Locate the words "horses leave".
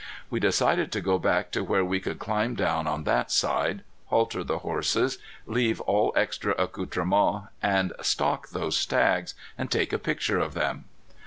4.65-5.79